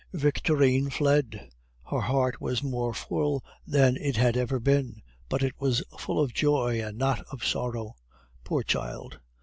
[0.15, 1.51] Victorine fled.
[1.91, 6.33] Her heart was more full than it had ever been, but it was full of
[6.33, 7.95] joy, and not of sorrow.
[8.43, 9.19] Poor child!